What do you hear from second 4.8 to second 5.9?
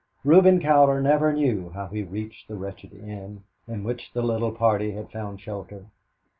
had found shelter.